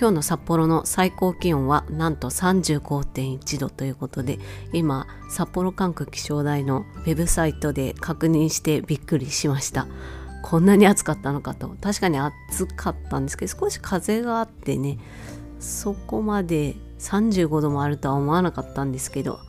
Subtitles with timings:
[0.00, 4.38] 今日の札幌の最高気温はなんと35.1度ということで
[4.72, 9.88] 今札幌管区気象台のウェブサイトで確認してびっくりしました。
[10.44, 11.74] こんなに暑かったのかと。
[11.80, 14.98] 確かに暑かったんですけど少し風があってね
[15.58, 19.40] そこまで35度もあるとは思わなかったんですけど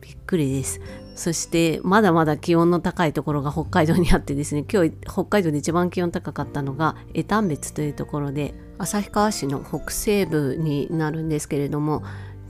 [0.00, 0.80] びっくりです。
[1.14, 12.02] そしてまだまだ気温の高いところが北海道にあってですね 今日北海道で一番気温高かったのが江丹別というところで旭川市の北西部になるんですけれども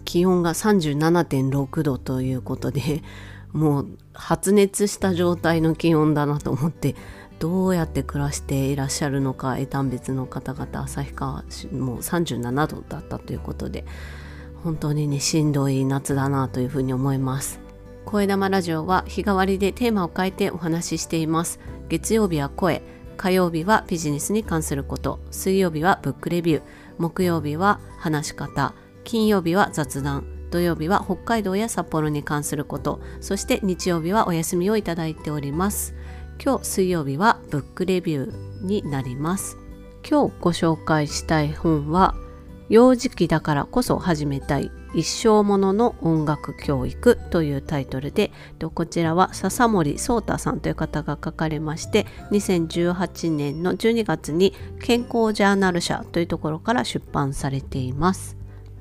[0.05, 3.02] 気温が37.6度ということで
[3.52, 6.95] もう発熱した状態の気温だなと思って
[7.38, 13.85] どうやって暮らしていらっしゃるのか江丹別の方々旭川市もう37度だったということで
[14.63, 17.62] 本当にねしんどい夏だなというふうに思います。
[18.04, 21.60] 声玉ラジオは日替わりでテーマを変えてお話ししています。
[21.88, 22.82] 月曜日は声
[23.16, 25.20] 火曜日はビジネスに関すること。
[25.30, 26.62] 水曜日はブックレビュー。
[26.98, 28.74] 木曜日は話し方。
[29.04, 30.24] 金曜日は雑談。
[30.50, 33.00] 土曜日は北海道や札幌に関すること。
[33.20, 35.95] そして日曜日はお休みをいただいております。
[36.45, 39.56] 今日水曜日はブックレビューになります。
[40.08, 42.16] 今日ご紹介したい本は
[42.73, 44.70] 幼児期だからこそ始めたい。
[44.95, 48.30] 一生ものの音楽教育というタイトルで
[48.74, 58.38] こちらは笹森壮太さんという方が書かれまして2018年の12月に健康ジャーナル社というところから出版されています。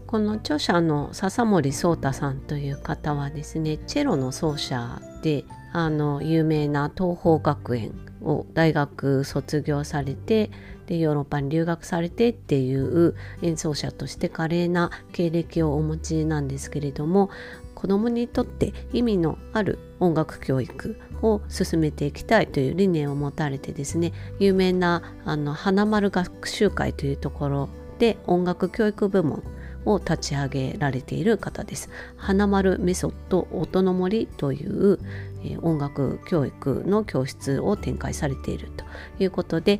[0.08, 10.52] この著者の笹森壮太さんという方はですねチェロの奏者であの有名な東邦学園を大学卒業されて
[10.88, 17.30] でヨーロッパに留学されてっていう演奏者として華麗な経歴をお持ちなんですけれども
[17.76, 29.44] 子どもにとって意味のある音楽教育を進めていきたいという理念を持たれてですね有名なあの花丸学習会というところで音楽教育部門
[29.86, 31.90] を立ち上げられている方です。
[32.18, 35.00] 花丸メソッド音の森という、
[35.44, 38.86] え音楽教育の教室を展開されていると
[39.20, 39.80] いうことで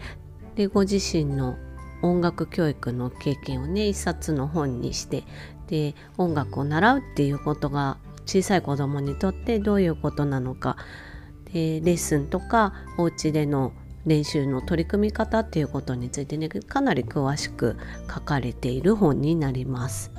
[0.56, 1.58] でご自身の
[2.02, 5.24] 音楽教育の経験をね一冊の本にして
[5.68, 10.78] で音楽を習うっていうことが小さい子供にとってどういうことなのか
[11.54, 13.74] でレッスンとかお家での
[14.06, 17.78] 練習の取り組み方っていうことについてねかなり詳しく
[18.12, 20.12] 書かれている本になります。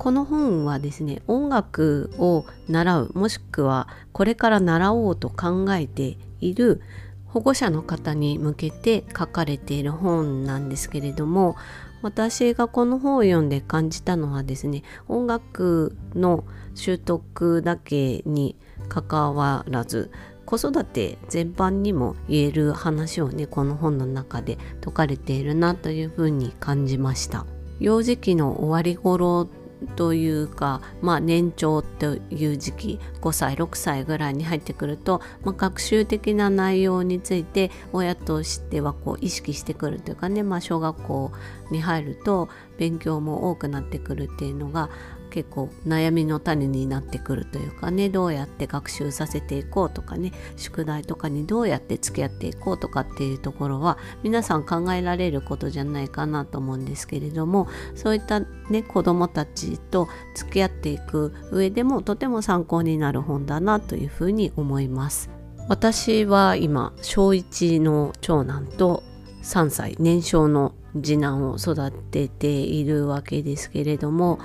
[0.00, 6.80] この本はですね音楽を習うもしくはこれから習おうと考えている
[7.26, 11.54] 保護者の方に向けて書かれている本なんですけれども
[12.00, 16.44] 私がこの本を読んで感じたのはですね音楽の
[16.74, 18.56] 習得だけに
[18.88, 20.10] かかわらず
[20.46, 27.44] 子育て全般にも言える話をねこの本の中で説かれているなというふうに感じました。
[27.80, 29.48] 幼児期の終わり頃
[29.96, 41.32] というか、まあ、年長という時期5歳6歳ぐらいに入ってくると、まあ、学習的な内容について親としてはこう意識してくるというかね、まあ、小学校
[41.70, 42.48] に入ると
[42.78, 44.90] 勉強も多くなってくるっていうのが
[45.30, 65.30] 結構悩みの種になってくるというかねどうやって学習させていこうとかね宿題とかにどうやって付き合っていこうとかっていうところは皆さん考えられることじゃないかなと思うんですけれどもそういったね子どもたちと付き合っていく上でもとても参考になる本だなというふうに思います。
[65.68, 69.04] 私は今小1の長男と
[69.42, 74.38] 3歳年少の次男を育てているわけですけれども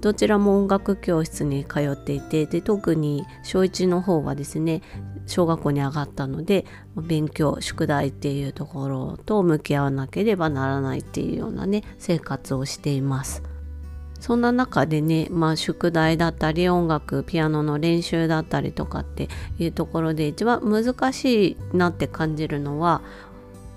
[0.00, 4.82] どちらも音楽教室に通っていてで特に小1の方はですね
[5.26, 6.64] 小学校に上がったので
[6.96, 13.42] 勉強宿題っていうところと向き合わなければならないっていうようなね生活をしています。
[14.18, 19.28] そんな中でね、まあ、宿題だったり音楽ピアノの練習だったりとかって
[19.58, 23.02] いうところで一番難しいなって感じるのは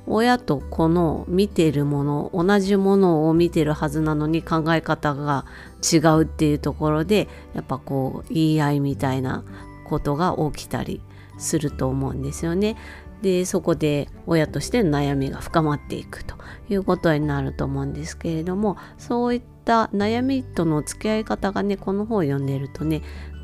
[0.07, 5.45] 親と子の見ているもの同じものを見てるはずなのに考え方が
[5.81, 9.43] 違うっていうところでやっぱこう言い合いみたいな
[9.87, 11.01] ことが起きたり
[11.37, 12.75] すると思うんですよね。
[13.21, 16.35] でそこで親としての悩みが深まっていくと
[16.69, 23.01] いうことになると思うんですけれどもそういった悩みとの付き合い方がねこの本を読んでるとね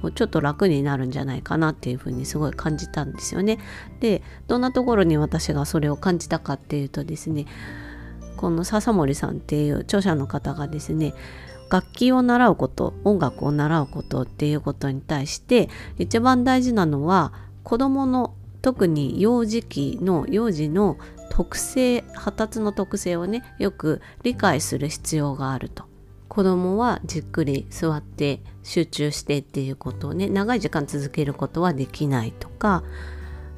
[0.10, 3.60] ちょっと楽になるんじゃないかなっていうふうにすごい感じたんですよね。
[4.00, 7.46] でどんなところに私がそれを感じたかっていうとですね
[8.38, 11.14] この笹森さんっていう著者の方がですね
[11.70, 17.34] 楽器を習うこと音楽を習うことっていうことに対して一番大事なのは
[17.64, 20.98] 子どもの特に幼児期の幼児の
[21.30, 25.91] 特性発達の特性をねよく理解する必要があると。
[26.32, 32.86] 子供はじっくり座って集中してっていうことをね長い時間続けることはできないとか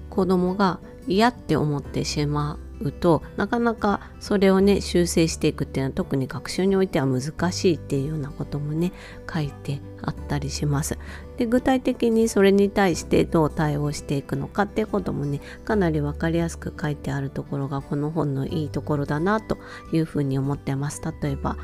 [0.10, 8.92] 子供が嫌って思ってしまうとなかなかそれをね修正していくっていうのは特に学習においては難しいっていうようなこともね
[9.32, 10.98] 書いてあったりします。
[11.38, 19.60] で具体的にそれに対してどう対応していくのかっていうこともねかなり分かりやすく書いてあるところがこの本のいいところだなと
[19.92, 21.04] いうふうに思ってます。
[21.22, 21.58] 例えば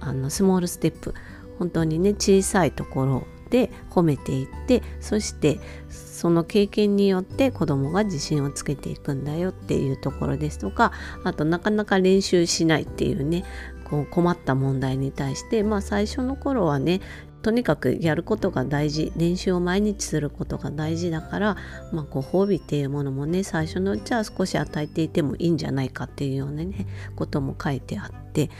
[0.00, 1.14] あのスモールステップ
[1.58, 10.92] 本当にね小さいところで褒めていってそしてその経験によって子どもが自信をつけていくんだよっていうところですとか
[11.24, 13.44] あとなかなか練習しないっていうね
[13.84, 17.00] こう困った問題に対してまあ最初の頃はね
[17.42, 21.56] とにかくやることが大事練習を毎日することが大事だから、
[21.92, 28.50] まあ、ご褒美っていうものもね最初のうちは少し与えていてもいいんじゃないかっていうようなねことも書いてあって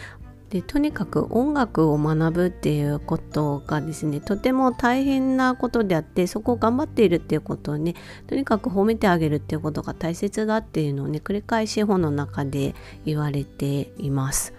[0.51, 7.95] でとにかく音楽を学ぶっていうことがですねとても大変なことであってそこを頑張っているっていうことをね
[8.29, 14.55] とにかく褒めてあげるっていうことが大切だっていうのをね繰り返し本の中で言われています。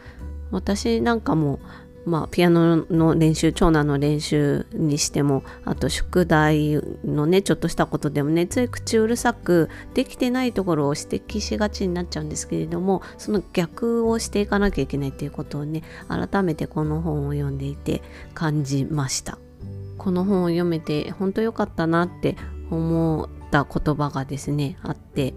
[0.51, 1.60] 私なんかも
[2.07, 18.01] まあ、ピアノの練習長男の練習にしてもあと宿題のねちょっとしたことでもねつい口うるさくできてないところを指摘しがちになっちゃうんですけれどもその逆をしていかなきゃいけないっていうことをね改めてこの本を読んでいて
[18.33, 19.38] 感じました。
[19.98, 22.38] この本を読めて本当良かったなって
[22.71, 25.33] 思った言葉がですねあって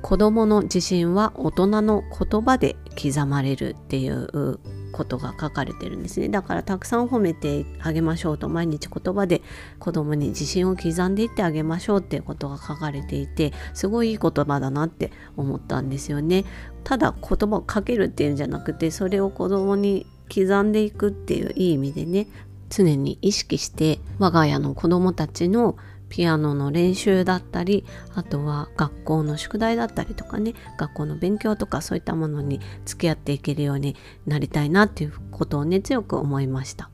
[0.00, 4.58] 子供の自信は大人の言葉で刻まれるっていう
[4.92, 6.28] ことが書かれてるんですね。
[6.28, 9.42] だからたくさん褒めてあげましょうと毎日言葉で
[9.78, 16.44] 子供に自信を刻んでいってあげましょうっていうことが書かれていてすごいいい言葉だなって思ったんですよね。
[16.84, 22.26] ただ言葉をかけるっていうんじゃなくてそれを子供に刻んでいくっていういい意味でね
[22.68, 25.76] 常に意識して我が家の子供たちの
[26.12, 36.90] ピアノの練習だったりあとは学校の宿題だったりとかね学校の勉強とかそういったものに付き合っていけるようになりたいなっていうことをね強く思いました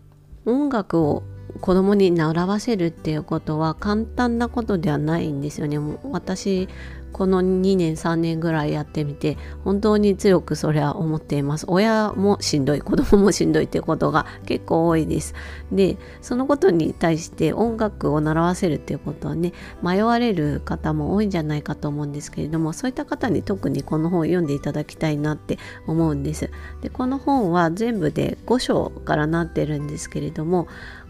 [0.47, 1.25] 音楽を
[1.61, 5.79] 子供に習わせるっていうことは簡単なことではないんですよね。
[5.79, 6.69] もう私
[7.13, 11.67] この2年3年ぐらいやってみて本当に強くそれは思っています。
[11.69, 15.35] 親もしんどい子供もしんどいっていうことが結構多いです。
[15.73, 19.53] でそのことに対して音楽を習わせるっていうことはね
[19.83, 26.51] 迷われる方も多いんじゃないかと思うんですけれどもそういった方に特にこの本を読んでいただきたいなって思うんです。
[26.83, 30.69] でこの本は全部で5章からなってるんですけれども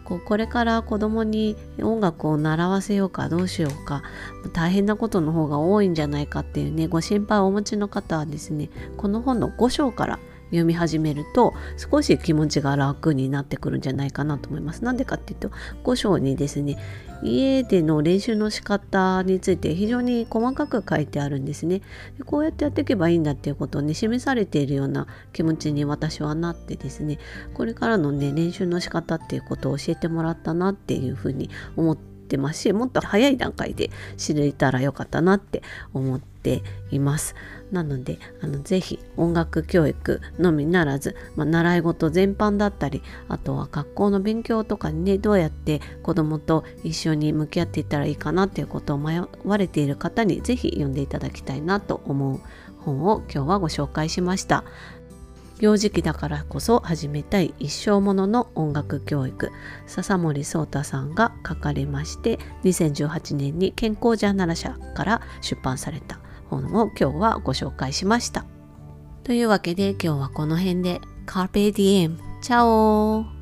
[0.09, 4.03] こうこれから子供に音楽を習わせようかどうしようか
[4.55, 10.19] 大変なことの方が多いんじゃないかっていうねご心配をお持ちの方はですねこの本の5章から
[10.51, 14.85] 読み始めると少し気持ちが楽になってくるんじゃないかなと思います。
[14.85, 15.51] なんでかっていうと
[15.85, 16.79] 5章にですね
[17.23, 21.81] 家での練習の仕方について非常に細かく書いてあるんですね。
[22.17, 27.19] でこうやってやっていけばいいんだっていうことをね示されているような気持ちに私はなってですね
[27.55, 37.35] これからのね練習の仕方っていうことを教えてもらったなっていうふうに思ってますしもっと早い段階で知れたらよかったなって思っています
[37.73, 52.41] なのであのぜひ音楽教育のみならず、まあ、習い事全般だったりあとは学校の勉強とかにねどうやって子どもと一緒に向き合っていったらいいかなっていうことを迷われている方にぜひ読んでいただきたいなと思う
[52.79, 54.65] 本を今日はご紹介しました。
[55.61, 59.51] 幼児期だからこそ始めたい一生ものの音楽教育
[59.87, 68.45] 笹森聡太さんが書かれまして2018年に健康ジャーナル社から出版された本を今日はご紹介しました。
[69.25, 71.01] というわけで今日はこの辺で。
[71.27, 72.19] カーペディエム。
[72.41, 73.38] チャオ